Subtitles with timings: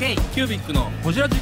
[0.00, 1.36] K キュービックのホジラジ。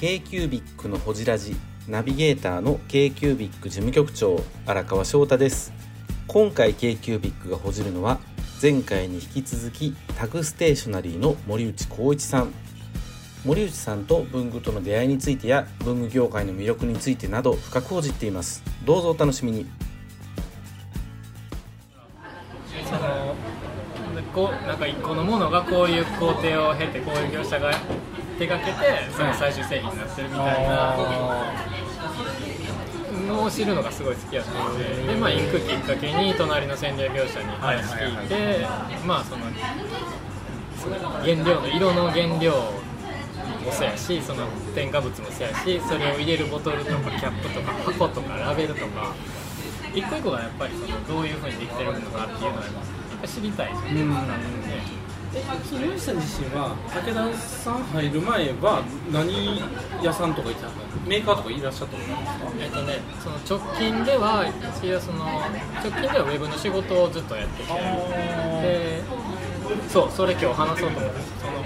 [0.00, 1.54] K q u b i c のほじラジ
[1.86, 5.74] ナビゲーターの k q u b i c 事務局長荒川翔太です。
[6.26, 8.18] 今回 k q u b i c がほじるのは
[8.62, 12.54] 前回に引き続きタグステーショナリーの森内光一さん。
[13.44, 18.64] 森内さんと文具との出会いについてや文具業界の魅力についてなど深く報じっています。
[18.86, 19.91] どうぞお楽しみに。
[24.32, 27.72] でこうなんか一個のものがこういう工程を経てこういう業者が
[28.38, 28.72] 手がけて
[29.16, 30.96] その最終製品になってるみたいな
[33.28, 38.66] のを知るのがすごい好きやったのでで、まあ、行くきっかけに隣の洗礼業者に話聞いて
[39.06, 39.44] まあその
[41.20, 42.52] 原料の色の原料
[43.64, 49.14] もそうやしその添加物もそうやしそれを入れるボトルとかキャップとか箱とかラベルとか
[49.94, 52.64] 一個一個がやっぱりそのどういうふうにできてるのかっていうのは
[53.22, 54.26] ぱ知りたいじゃん、うんなの
[54.66, 59.62] でその森下自身は武田さん入る前は何
[60.02, 60.74] 屋さんとか行ってたの
[61.06, 62.50] メーカーとかいらっしゃったことなんですか？
[62.60, 67.72] えっとね、その直近では一応その直近ではウェブの仕事をずっとやってて。
[67.72, 69.02] で
[69.88, 71.20] そうそれ今日話そうと思って。
[71.40, 71.64] その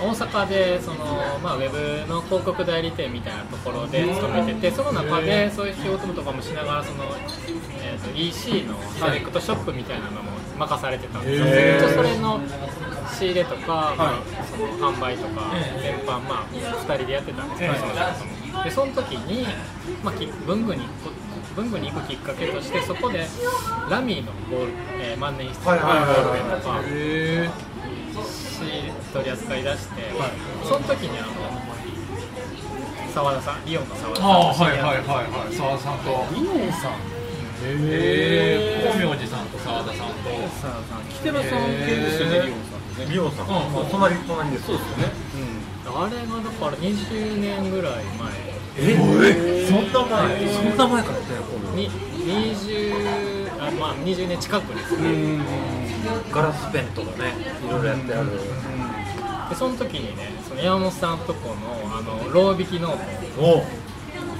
[0.00, 1.04] 大阪でその、
[1.42, 7.04] まあ、ウェブの広告代理店みたいなところで勤めててその中でそういう仕事とかもしながらその、
[7.82, 11.86] えー、と EC のセレクトショップみたいなのも任されてたんですよ、へー。
[11.86, 12.40] 一応それの
[13.18, 19.46] 仕入れとか、まあその販売とか全般、まあ、2人でやってたんですけど、その仕事もでその時に、
[20.02, 20.86] まあ、き文具に
[21.54, 23.26] 文具に行くきっかけとしてそこで
[23.90, 26.82] ラミーのボール、えー万年筆のボールペンとか
[28.64, 30.12] へ取り扱い出して、
[30.64, 31.32] その時にあの
[33.12, 35.54] 澤田さんリオンの澤田さんあはいはいはいはい。
[35.54, 36.26] 澤田さんと。
[36.34, 36.92] リノンさん。
[37.64, 40.30] へえ光明寺さんと澤田さんと。
[40.60, 43.06] 澤田さんキテラさん系ですよねリオンさんね。
[43.08, 45.12] リオさん、うん隣隣ですそうですよね。
[45.88, 48.04] あれがだから20年ぐらい
[48.76, 48.96] え？
[49.66, 50.48] そんな前？
[50.52, 51.24] そんな前からね
[51.74, 55.38] 前に20あまあ20年近くですね
[56.32, 57.32] ガラスペンとかね
[57.66, 58.30] いろいろやってある。
[59.48, 63.40] でその時にねその山本さんとこのあのロー引きノート。
[63.42, 63.64] お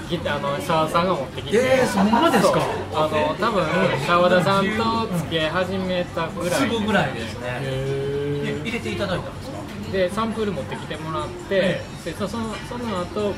[0.09, 1.57] ギターあの澤田さんが持ってきて。
[1.59, 2.61] えーそんなですか？
[2.95, 3.65] あの多分
[4.07, 7.47] 澤田さんと付き合い始めたぐらいすぐぐらいですね。
[7.63, 9.57] え入れていただいたんですか？
[9.93, 13.35] でサンプル持ってきてもらって、でそそのその後もう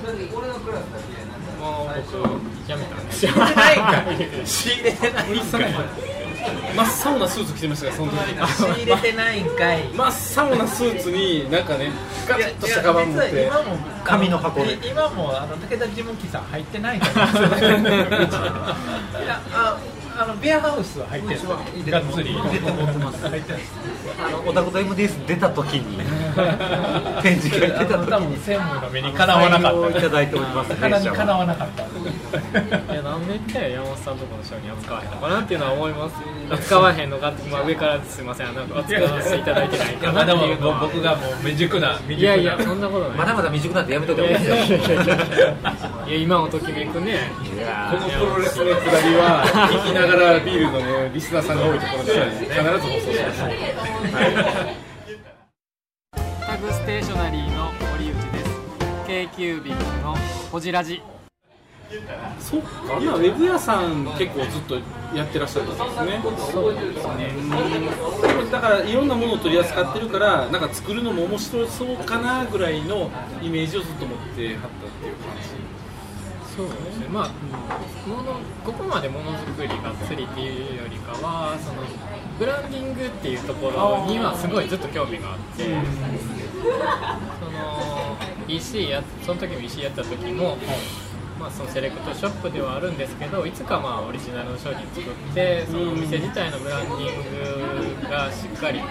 [1.97, 3.33] 僕辞めたんですよ。
[4.45, 5.63] 仕入 れてないんかい
[6.77, 8.19] 真っ青なスーツ着てましたからその時
[8.53, 9.85] 仕入れてないんかい。
[9.89, 11.91] 真っ青なスーツになんかね
[12.29, 13.47] ガチッとしたカバン持って。
[13.47, 14.75] 今も紙の箱で。
[14.75, 17.91] い今もあの武田事務機さん入ってないと思うんですよね
[19.25, 19.79] いやあ
[20.19, 22.35] あのビアハウスは入ってるんでがっつり。
[22.35, 23.29] 入れて持ってます。
[23.29, 23.73] 入ってるんです
[24.19, 25.99] あのオタクと MDS 出た時に。
[27.23, 28.37] 展示会出た時に。
[28.39, 31.83] 専務の目にかなわなか採用いったただいておりますかなはわなかった。
[32.93, 36.15] いやなんでって山本さんとこの商品扱わへんのかなっていうのは思います。
[36.51, 38.47] 扱わへんのかって、まあ、上からすいません。
[38.55, 42.35] なんか扱わせていただいてないいやかなまだもっていうのは僕がもう未熟な未熟な。
[42.35, 43.19] いやいやそんなことない。
[43.19, 44.67] まだまだ未熟なんでやめといたい方がい。
[44.67, 45.05] いですよや
[46.09, 47.31] いや今をときめくね。
[47.91, 53.41] このプロレスのくだりは 聞きながらビールのねリスナーさんが多いところで必ず放送します。
[56.47, 58.51] タグステーショナリーの堀内です。
[59.07, 59.71] K q b
[60.03, 60.17] の
[60.51, 61.03] ほじラジ。
[62.41, 62.99] そっか。
[63.01, 64.75] 今ウェブ屋さん結構ずっと
[65.15, 66.21] やってらっしゃったんですね。
[66.53, 67.33] そうですね。
[67.37, 73.11] うんだからいろんなものを取り扱ってるからなんか作るのも面白そうかなぐらいの
[73.43, 74.71] イメージをずっと持ってはったっ
[75.01, 75.58] ていう感じ
[76.59, 77.07] そうですね。
[77.07, 77.29] まあ
[78.09, 81.83] ものここまでものづくりがっつりっていうよりかはその
[82.37, 85.63] ブランディングっていうところにはすごいずっと興味があって、
[87.39, 88.19] その
[88.49, 90.57] EC やその時も EC やった時も、
[91.39, 98.87] まあ、そのセレクトショップではあるんですけどいつかまあオリジナルの商品作ってそのお店自体のブランディングがしっかりこ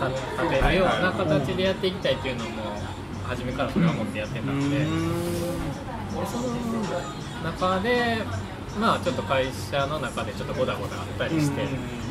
[0.00, 2.69] あの立立てるような形でやっていきたいっていうのも
[3.30, 4.78] 初めからそれは思ってやってたので。
[4.80, 4.86] で
[6.26, 6.48] その
[7.44, 8.18] 中で、
[8.78, 11.66] まあ、ちょっと会社の中でちょっとゴダゴダあったりして、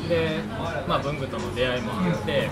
[0.08, 0.40] で、
[0.88, 2.50] まあ、文具との出会いもあって、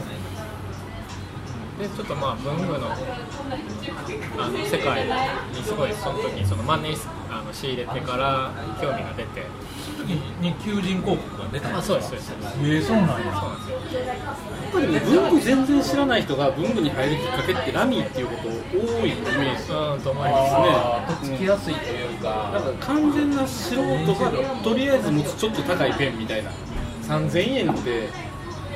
[1.80, 5.06] でちょっとまあ文具のあの世界
[5.54, 8.52] にすごいその時にその万年筆あの仕入れてから
[8.82, 9.44] 興味が出て、
[10.42, 12.58] に求人広告が出たんあですそうですそうですそうです。
[12.58, 13.16] えー、そうなんや。
[13.16, 19.72] そうなんですよやっぱりね文具全然知らない人が文具に入るきっかけってラミーっていうこと多いイメージ。
[19.72, 22.52] うんと思いますあーとっつきやすいというか。
[22.54, 24.32] だから完全な素人が
[24.64, 26.50] とりあえず持つちょっと高いペンみたいな。
[27.04, 28.10] 3000円って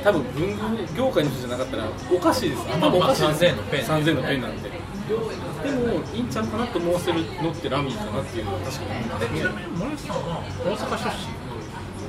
[0.02, 2.62] 多分文具業界の人じゃなかったらおかしいです。
[2.72, 3.44] 頭おかしいです。
[3.44, 3.82] 3000円のペン。
[3.84, 8.44] 3000円のペンなんてでもいいんちゃうかなと思わせるのってラミーかなっていう。
[8.46, 11.42] のは確かに思いますね森さんは大阪出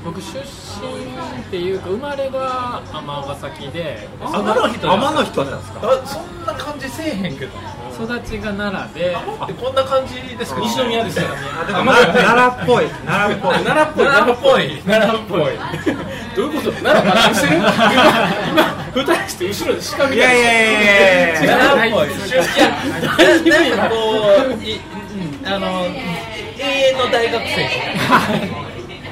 [0.03, 4.09] 僕出身っていうか生まれが尼崎で。
[4.19, 5.79] 身天の人天の人なんですか？
[5.83, 6.23] あそん
[6.57, 7.51] な感じせえへんけど
[7.93, 9.09] 育ちが奈良で。
[9.09, 10.61] でこんな感じですか？
[10.61, 11.25] 西宮ですよ
[11.61, 12.87] あでもな奈良っぽい。
[13.05, 13.55] 奈良っぽい。
[13.63, 14.05] 奈良っぽい。
[14.05, 14.77] 奈良っぽい。
[14.85, 15.51] 奈良っぽい。
[16.35, 16.71] どういうこと？
[16.83, 17.63] 奈良爆してる今
[18.53, 18.63] 今
[18.93, 21.57] 二人して後ろで鹿みたいいやいやいやいやいや。
[21.57, 22.07] 奈良っぽい。
[22.07, 22.31] い。
[22.57, 22.69] や
[23.69, 23.95] ななんかこ
[24.49, 24.79] ういう
[25.43, 27.57] んあの永遠の大学生。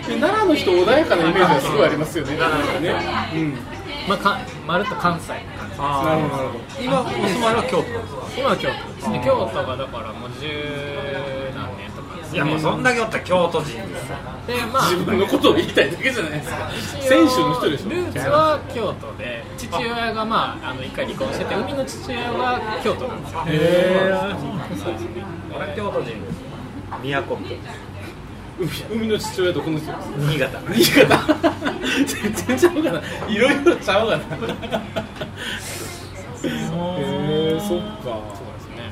[0.08, 2.36] で奈良の人穏やかなイメージがすごいありますよね。
[2.38, 2.96] なんかね。
[3.34, 3.58] うん
[4.08, 5.46] まあ、かまるっと関西なる
[5.76, 6.60] ほどなるほど。
[6.82, 7.86] 今お住まいは京都
[8.40, 8.94] 今は京都。
[8.94, 10.48] ですで京都がだからもう十
[11.56, 12.16] 何年とか。
[12.18, 14.18] ですいやもうそんだけおったら京都人ですよ。
[14.48, 14.90] でまあ。
[14.92, 16.72] 自分のことを言いたいだけじゃないですか。
[17.02, 17.90] 選手の人でしょ？
[17.90, 23.44] ルーツは京都で父親がまああの一回離婚してて海の父親は京都なんですよ。
[23.48, 23.54] へ
[24.78, 25.24] そうですね。
[25.56, 26.42] 俺は京都人です
[27.02, 27.56] 宮古人
[28.60, 29.88] 海海の父親とこの人。
[29.88, 30.60] です新潟。
[30.74, 31.18] 新潟。
[32.06, 33.02] 全然ちゃうかな。
[33.28, 34.24] いろいろちゃうかな。
[36.44, 38.04] へえそっか
[38.34, 38.92] そうですね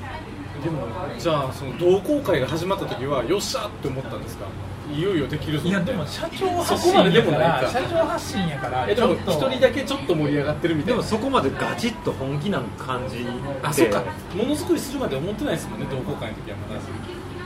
[0.63, 4.45] でもじゃあその同好会が始まった時はよっしゃって思ったんですか？
[4.93, 7.61] いよいよできるぞいやでも社長発信やかもないか。
[7.61, 9.31] ら社長発信やからえでもちょっと。
[9.31, 10.97] 一人だけちょっと盛り上がってるみたいな。
[10.97, 13.25] でもそこまでガチッと本気な感じで
[13.63, 14.03] あそっか。
[14.35, 16.81] ものづくりするまで思ってないですもんね同好会の時はまだ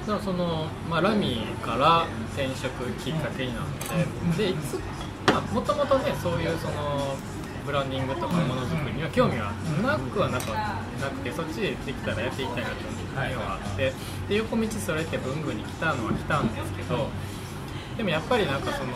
[0.05, 3.65] だからその、まあ、ラミーから転職きっかけになっ
[4.35, 4.79] てでいつ
[5.53, 7.15] もともとねそういうその
[7.65, 9.51] ブランディングとかものづくりには興味は
[9.81, 13.93] なくはなかなくてそっちでできたらやっていきたいなというのがあって
[14.27, 17.07] で横道それて文具に来たのは来たんですけど
[17.95, 18.91] でもやっぱりなんかその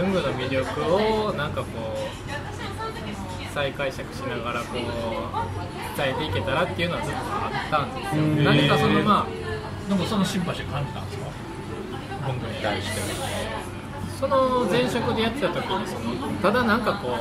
[0.00, 8.22] 文具の魅力をなんかこう再解釈しながらこう伝えていけたらっていうのはずっとあったんですよ。
[8.24, 8.44] うん。
[8.44, 9.43] 何かそのまあ
[9.88, 11.26] でもそのシンパシー感じたんですか？
[12.26, 13.00] 文具に対して。
[14.18, 17.18] その前職でやってた時にそのただなんかこ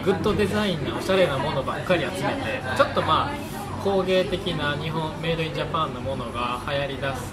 [0.00, 7.32] うグッドデザインなおしゃれなものばっかり集めてちょっとまあ工芸的な日本メイドインジャパンのものが流行り出す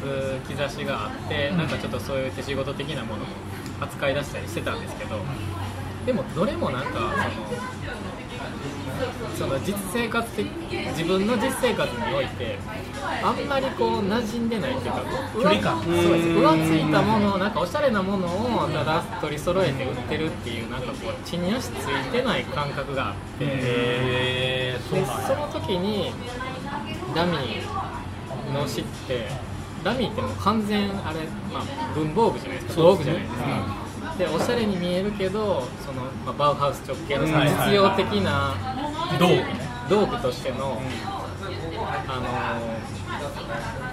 [0.57, 3.27] 兆しがあってなんかちょっとそういう手仕事的なものも
[3.81, 5.19] 扱い出したりしてたんですけど
[6.05, 7.07] でもどれもなんかその
[9.37, 12.57] その実生活的自分の実生活において
[13.21, 15.03] あんまりこう馴染んでないっていうか
[15.33, 15.83] 距離感。
[15.83, 23.45] そうです浮ついたものなんかおしゃれなものをただ取り揃えて売ってるっていうなんかこう地に足ついてない感覚があって。
[23.45, 26.11] でその時に
[27.15, 29.27] ラミーの知って
[29.83, 31.19] ラミーってもう完全あれ、
[31.53, 31.63] まあ、
[31.95, 32.81] 文房具じゃないですか。
[32.81, 33.83] 道具じゃないですか。
[34.17, 38.53] でおしゃれに見えるけどその、まあ、バウハウス直系の実用的な
[39.19, 39.43] 道具ね。
[39.89, 40.81] 道具としての、
[42.07, 42.93] あのー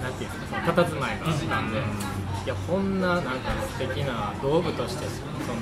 [0.01, 1.81] なんていうんですか佇まいがあったんで、い
[2.47, 3.31] やこんななんか
[3.77, 5.61] 素敵な道具としてその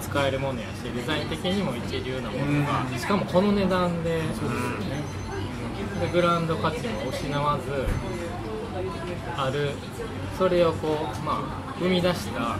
[0.00, 4.22] 使えるものやしデザイン的にも一流なものが、しかもこの値段で,、で
[6.12, 7.86] ブランド価値も失わず
[9.36, 9.70] ある
[10.38, 12.58] それをこう、まあ、生み出した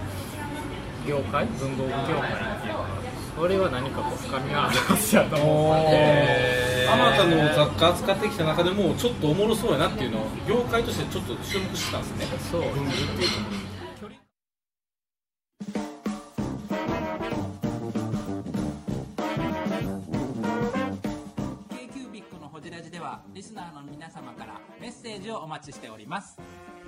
[1.06, 3.04] 業界文房具業界っていうのは
[3.36, 6.64] それは何かこう深みがあるはずやと思うので。
[6.86, 12.38] あまたの雑貨扱ってきた中でもちょっとおもろそうやなっていうのを業界としてちょっと注目してたんですね。
[12.50, 12.60] そう。
[12.60, 14.08] 文具っていうと
[21.70, 26.38] k q b i c のホジラジではリスナーの皆様からメッセージをお待ちしております。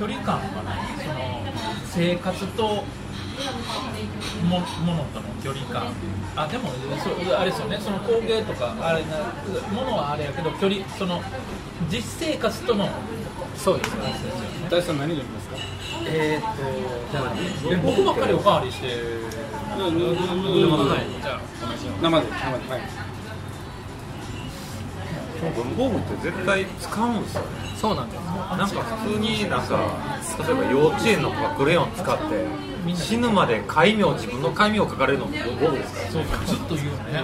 [0.00, 1.44] 距離感がないその
[1.84, 2.82] 生活とも
[4.48, 5.92] ものとの距離感。
[6.34, 6.70] あでも
[7.04, 7.78] そうあれですよね。
[7.78, 9.34] その工芸とかあれな
[9.74, 11.20] ものはあれやけど距離その
[11.90, 12.88] 実生活との
[13.54, 14.14] そうですよね。
[14.70, 15.56] 大地さん何飲みますか？
[16.06, 16.56] えー、っ
[17.62, 18.88] とで僕ばっかりおかわりして。
[19.76, 19.96] 生で
[22.00, 22.80] 生ではい
[25.50, 27.46] 文房具って絶対使うんですよね。
[27.76, 28.22] そうなんですよ。
[28.56, 29.78] なんか普通になんか
[30.38, 36.10] 例えば幼稚園の子がクレヨン使って死ぬまで戒名自分の戒名を書かれるのも文房具ですから。
[36.10, 37.22] そうかずっと言うよね、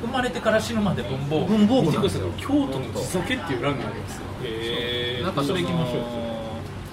[0.00, 1.56] 生まれてから死ぬまで文房具。
[1.56, 2.30] 文房具なんですよ。
[2.36, 4.22] 京都の地酒っていう欄がありますよ。
[4.44, 6.00] へなんかそれ行きましょ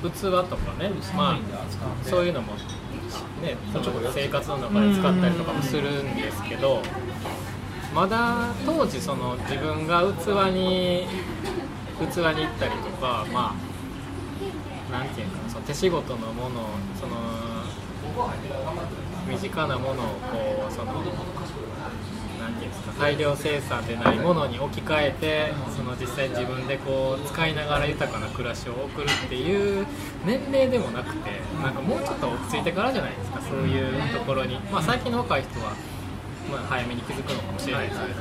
[0.04, 1.40] う器とかね、まあ、
[2.04, 6.84] そういうのも、ね、その生活の中で使ったりとかもするんですけど、
[7.96, 11.08] まだ当時その自分が器に
[11.98, 13.56] 器に行ったりとか、ま
[14.92, 16.68] あ、なんていうかなその手仕事のもの
[17.00, 17.16] その
[19.30, 29.88] 身近なものをこうそのなんていうんですか大量生産でないものに置き換えてその実際自分でこう使いながら豊かな暮らしを送るっていう
[30.26, 31.32] 年齢でもなくて
[31.64, 35.74] なんかもうちょっと落ち着いてからじゃないですかそういうところに、まあ、最近の若い人は、
[36.52, 38.14] まあ、早めに気づくのかもしれないですけど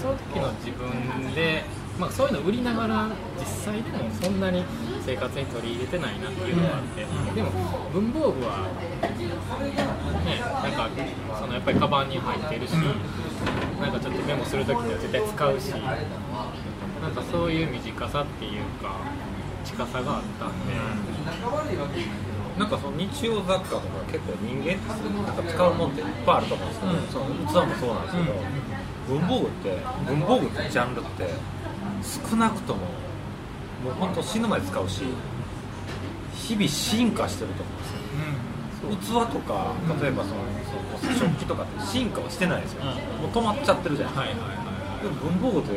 [0.00, 1.64] その時の自分で、
[1.98, 3.08] まあ、そういうの売りながら
[3.38, 4.64] 実際でもそんなに
[5.04, 7.50] 生活に取り入れてないなっていうのがあってでも
[7.92, 8.68] 文房具は
[10.24, 10.88] ね、なんか
[11.38, 19.00] そのやっぱりカバンに入ってるし、なんかちょっとメモするときには絶対使うし、なんかそういう短さっていうか、
[19.64, 20.74] 近さがあったんで、
[22.58, 27.94] なんかその日用雑貨とか結構人間ってなんか使うもんっていっぱいあると思うんですけど、その器もそう。
[27.94, 31.28] なんですけど、文房具って文房具ってジャンルって
[32.02, 32.80] 少なくとも
[33.84, 35.02] もう本当死ぬまで使うし
[36.34, 37.84] 日々進化してると思うんで
[39.00, 39.26] すよ。
[39.26, 40.42] 器とか例えばその
[41.00, 42.92] その食器とかって進化はしてないですよ、も
[43.28, 44.46] う止まっちゃってるじゃないですか、
[45.02, 45.70] でも文房具って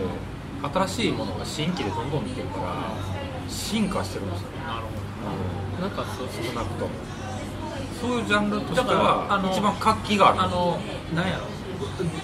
[0.74, 1.12] 新しい。
[1.12, 2.92] ものが新規でどんどん出てるから
[3.48, 5.65] 進化してるんですよねなるほど。
[5.82, 6.92] なんかそう少なくとも。
[8.02, 10.42] そういうジャンルとしてだからあのは一番活気がある。
[10.42, 10.80] あの
[11.14, 11.46] なんやろ。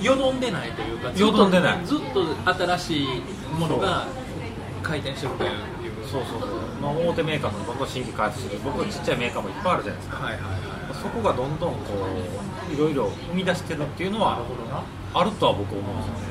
[0.03, 1.86] よどんでないというかよどんでない。
[1.86, 3.08] ずっと新しい
[3.60, 4.08] ものが
[4.84, 5.51] 回転してるという。
[6.12, 6.50] そうそうそう、
[6.81, 8.62] まあ、大手メーカーもどんどん新規開発してる。
[8.63, 10.24] 僕はちっちゃいメーカーもいっぱいあるじゃないですか。
[10.25, 10.62] はいはいはい。
[11.01, 11.79] そこがどんどんこ
[12.70, 14.39] ういろいろ生み出してるっていうのは
[15.13, 16.30] あるとは僕思うんですよね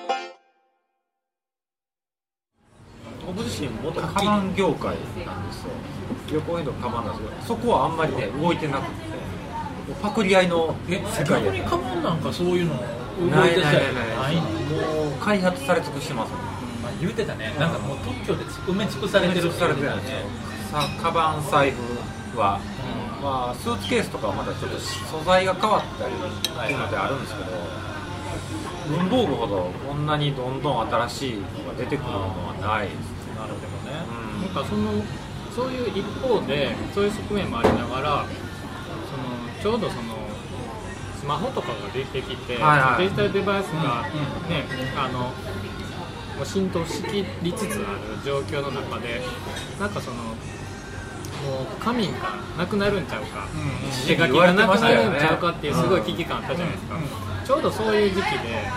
[3.35, 4.95] 僕自身元カバン業界
[5.25, 5.71] なんですよ。
[6.31, 9.11] 旅行へのカバンなんですけどそこはあんまりね動いてなくて。
[9.11, 12.75] もうパクリ合いのえ世界逆にカバンなんかそういうの
[13.19, 16.41] 動いないてたりないないないないのもう開発され尽くしてますもん。
[16.83, 17.53] まあ言うてたね。
[17.59, 20.17] なんかもう特許で埋め尽くされてるされてるんですよ
[20.71, 22.59] さカバン財布は、
[23.21, 26.17] まあ、スーツケースとかはまだちょっと素材が変わったりっ
[26.67, 27.51] ていうのであるんですけど、
[28.97, 33.10] 文房具ほどこんなにどんどん新しいのが出てくるのはないです
[33.41, 33.97] なるほどね。
[34.41, 35.01] なんかその
[35.55, 38.25] そういう一方でそういう側面もありながら
[39.09, 40.15] そのちょうどその
[41.19, 43.03] スマホとかが出てきて、はいはい。
[43.03, 44.03] デジタルデバイスが
[44.49, 44.65] ね、
[44.97, 45.31] あのも
[46.41, 49.21] う浸透しきりつつある状況の中で
[49.79, 50.35] なんかそのもう
[51.79, 52.13] 紙が
[52.57, 53.47] なくなるんちゃうか、
[54.07, 56.99] 手書きがなくなるんちゃうかっていうすごい危機感あったじゃないですか、
[57.45, 58.67] ちょうどそういう時期で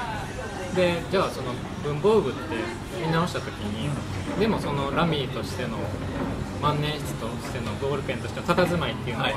[0.74, 1.52] でじゃあその
[1.84, 2.40] 文房具って
[3.06, 3.88] 見直した時に
[4.38, 5.78] でもそのラミーとしての
[6.60, 9.30] 万年筆としてのボールペンとしての佇まいっていうのは,、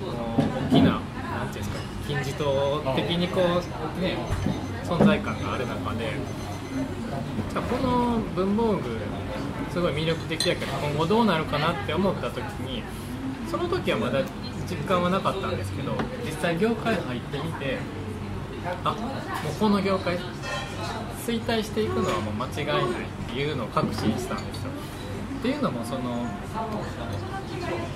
[0.00, 1.76] もう大きななんていうんですか
[2.06, 4.16] 金字塔的にこうね
[4.84, 6.12] 存在感がある中で
[7.50, 8.98] じゃあこの文房具
[9.72, 12.82] すごい魅力的やけど今後どうなるかなって思った時に
[13.50, 14.22] その時はまだ
[14.68, 15.92] 実感はなかったんですけど
[16.24, 17.78] 実際業界入ってみて
[18.84, 20.18] あもうこの業界
[21.26, 22.86] 衰退していくのはもう間違いないっ
[23.28, 24.70] ていうのを確信したんですよ。
[25.38, 26.26] っていうのもその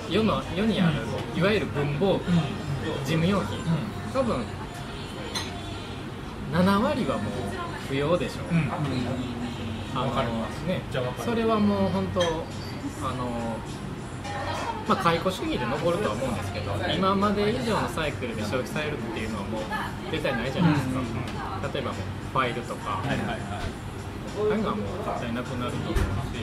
[0.09, 0.97] 世の世にある
[1.35, 2.23] いわゆる文房具
[3.03, 3.59] 事務用品
[4.13, 4.43] 多分
[6.51, 7.33] 7割はもう
[7.87, 8.45] 不要でしょう、
[9.95, 10.81] あのわかりますね。
[10.91, 12.23] じゃあわかるそれはもう本当あ
[13.13, 13.57] の
[14.89, 19.61] まあ解雇主義で残るとは思うんですけど今まで以上のサイクルで消費されるっていうのはもう
[20.09, 20.99] 絶対ないじゃないですか、
[21.71, 22.01] 例えばもう
[22.33, 23.37] ファイルとか、はいはいはい。
[23.37, 23.61] あ
[24.39, 26.41] あいうのはもう絶対なくなると思うし、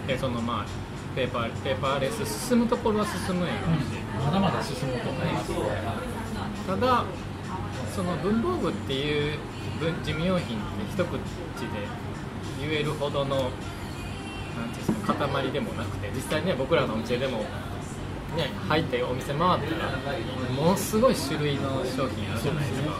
[0.00, 0.66] うん、でそのまあ
[1.16, 5.52] ペーパーペーパーレス進むところは進むやろうし、まだまだ進むと思います。
[6.66, 7.04] ただ
[7.96, 9.38] その文房具っていう
[9.80, 11.18] 文事務用品って一口で
[12.60, 13.50] 言えるほどの
[14.58, 19.58] なんていうんですか塊でもなくて実際ね僕らのお店でもね入ってお店回ったら
[20.54, 22.90] ものすごい種類の商品あるじゃないですか。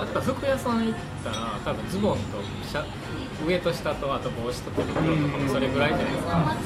[0.00, 2.84] やっぱ服屋さん行ったら多分ズボンとシャ
[3.46, 6.56] 上と下とあと帽子と手袋とかもそれぐらいじゃないですか。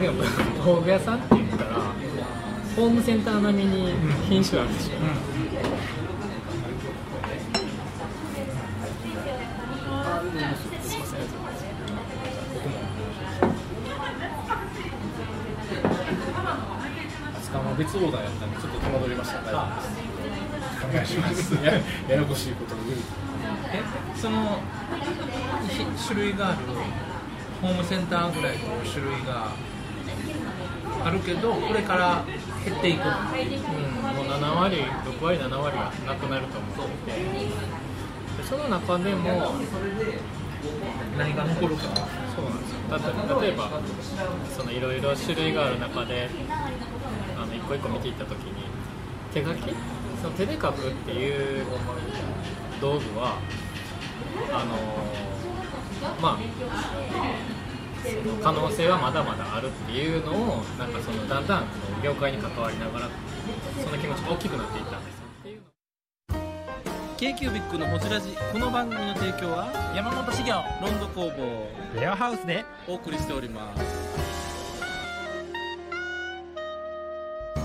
[0.00, 0.22] でも
[0.64, 1.70] 道具屋さんって言ったら
[2.74, 3.92] ホームセンター並みに
[4.28, 4.90] 品種あるでしょ、
[17.78, 19.40] 別オーダーやったんでちょっと戸惑いました。
[19.40, 21.54] 大丈夫ですお願いします。
[21.64, 21.72] や
[22.08, 22.98] ややこしいことを言う。
[23.72, 23.82] え
[24.18, 24.58] その
[25.68, 26.58] ひ種類がある
[27.62, 29.52] ホームセンターぐらいの種類が
[31.04, 32.24] あるけどこれから
[32.64, 33.10] 減っていくのう
[34.12, 39.52] ん、もう7割、6割、7割はなくなると思ってて、でその中でも、
[41.16, 41.82] 何が残るか
[42.34, 43.40] そうなんですよ。
[43.40, 43.70] 例えば、
[44.56, 46.28] そのいろいろ種類がある中で、
[47.68, 48.64] 個一個見ていったときに、
[49.32, 49.74] 手書き、
[50.22, 51.66] その手で書くっていう
[52.80, 53.38] 道具は、
[54.50, 54.76] あの
[56.20, 56.38] まあ、
[58.02, 63.08] その可能性はまだまだあるっていうのをなんかそのだんだんこの業界に関わりながら
[63.84, 65.24] その気持ちが大きくなっていったんですよ。
[65.40, 65.62] っていう
[67.18, 72.64] k q b i c のほじラジこの番組の提供は山本修行ロンド工房レアハウスで。
[72.88, 74.07] お送りしております